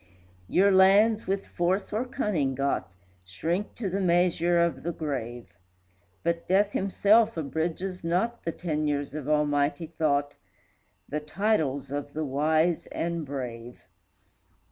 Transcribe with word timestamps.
Your 0.47 0.71
lands, 0.71 1.27
with 1.27 1.45
force 1.45 1.93
or 1.93 2.05
cunning 2.05 2.55
got, 2.55 2.91
Shrink 3.23 3.75
to 3.75 3.87
the 3.87 3.99
measure 4.01 4.59
of 4.59 4.81
the 4.81 4.91
grave; 4.91 5.53
But 6.23 6.47
Death 6.47 6.71
himself 6.71 7.37
abridges 7.37 8.03
not 8.03 8.43
The 8.43 8.51
tenures 8.51 9.13
of 9.13 9.29
almighty 9.29 9.85
thought, 9.85 10.33
The 11.07 11.19
titles 11.19 11.91
of 11.91 12.13
the 12.13 12.25
wise 12.25 12.87
and 12.87 13.23
brave. 13.27 13.81